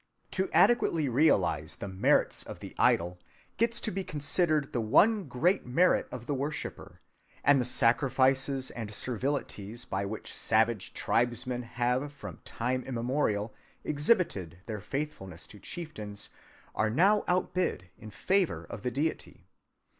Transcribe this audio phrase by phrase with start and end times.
[0.31, 3.19] To adequately realize the merits of the idol
[3.57, 7.01] gets to be considered the one great merit of the worshiper;
[7.43, 13.53] and the sacrifices and servilities by which savage tribesmen have from time immemorial
[13.83, 16.29] exhibited their faithfulness to chieftains
[16.73, 19.45] are now outbid in favor of the deity.